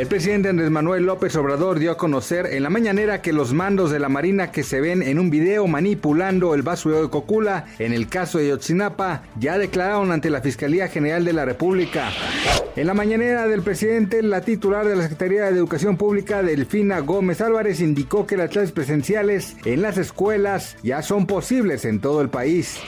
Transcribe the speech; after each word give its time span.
El 0.00 0.06
presidente 0.06 0.48
Andrés 0.48 0.70
Manuel 0.70 1.04
López 1.04 1.36
Obrador 1.36 1.78
dio 1.78 1.92
a 1.92 1.98
conocer 1.98 2.46
en 2.46 2.62
la 2.62 2.70
mañanera 2.70 3.20
que 3.20 3.34
los 3.34 3.52
mandos 3.52 3.90
de 3.90 3.98
la 3.98 4.08
Marina 4.08 4.50
que 4.50 4.62
se 4.62 4.80
ven 4.80 5.02
en 5.02 5.18
un 5.18 5.28
video 5.28 5.66
manipulando 5.66 6.54
el 6.54 6.62
basurero 6.62 7.02
de 7.02 7.10
Cocula 7.10 7.66
en 7.78 7.92
el 7.92 8.08
caso 8.08 8.38
de 8.38 8.48
Yotzinapa 8.48 9.24
ya 9.38 9.58
declararon 9.58 10.10
ante 10.10 10.30
la 10.30 10.40
Fiscalía 10.40 10.88
General 10.88 11.22
de 11.22 11.34
la 11.34 11.44
República. 11.44 12.08
En 12.76 12.86
la 12.86 12.94
mañanera 12.94 13.46
del 13.46 13.60
presidente, 13.60 14.22
la 14.22 14.40
titular 14.40 14.88
de 14.88 14.96
la 14.96 15.02
Secretaría 15.02 15.42
de 15.42 15.50
Educación 15.50 15.98
Pública, 15.98 16.42
Delfina 16.42 17.00
Gómez 17.00 17.42
Álvarez, 17.42 17.80
indicó 17.80 18.26
que 18.26 18.38
las 18.38 18.48
clases 18.48 18.72
presenciales 18.72 19.56
en 19.66 19.82
las 19.82 19.98
escuelas 19.98 20.76
ya 20.82 21.02
son 21.02 21.26
posibles 21.26 21.84
en 21.84 22.00
todo 22.00 22.22
el 22.22 22.30
país. 22.30 22.78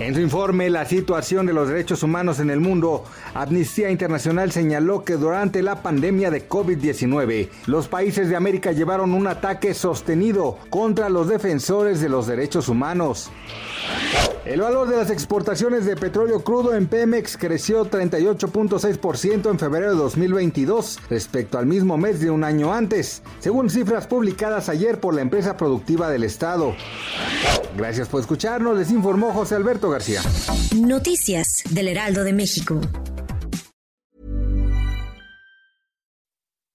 En 0.00 0.14
su 0.14 0.20
informe, 0.20 0.70
La 0.70 0.84
situación 0.86 1.46
de 1.46 1.52
los 1.52 1.68
derechos 1.68 2.02
humanos 2.02 2.40
en 2.40 2.50
el 2.50 2.58
mundo, 2.58 3.04
Amnistía 3.34 3.90
Internacional 3.90 4.50
señaló 4.50 5.04
que 5.04 5.14
durante 5.14 5.62
la 5.62 5.82
pandemia 5.82 6.23
de 6.30 6.48
COVID-19, 6.48 7.48
los 7.66 7.88
países 7.88 8.28
de 8.28 8.36
América 8.36 8.72
llevaron 8.72 9.14
un 9.14 9.26
ataque 9.26 9.74
sostenido 9.74 10.58
contra 10.70 11.08
los 11.08 11.28
defensores 11.28 12.00
de 12.00 12.08
los 12.08 12.26
derechos 12.26 12.68
humanos. 12.68 13.30
El 14.44 14.60
valor 14.60 14.88
de 14.88 14.96
las 14.96 15.10
exportaciones 15.10 15.86
de 15.86 15.96
petróleo 15.96 16.44
crudo 16.44 16.74
en 16.74 16.86
Pemex 16.86 17.38
creció 17.38 17.90
38.6% 17.90 19.50
en 19.50 19.58
febrero 19.58 19.90
de 19.90 19.96
2022 19.96 20.98
respecto 21.08 21.58
al 21.58 21.64
mismo 21.64 21.96
mes 21.96 22.20
de 22.20 22.30
un 22.30 22.44
año 22.44 22.74
antes, 22.74 23.22
según 23.40 23.70
cifras 23.70 24.06
publicadas 24.06 24.68
ayer 24.68 25.00
por 25.00 25.14
la 25.14 25.22
empresa 25.22 25.56
productiva 25.56 26.10
del 26.10 26.24
Estado. 26.24 26.74
Gracias 27.76 28.08
por 28.08 28.20
escucharnos, 28.20 28.76
les 28.76 28.90
informó 28.90 29.32
José 29.32 29.54
Alberto 29.54 29.88
García. 29.88 30.20
Noticias 30.76 31.62
del 31.70 31.88
Heraldo 31.88 32.22
de 32.22 32.34
México. 32.34 32.80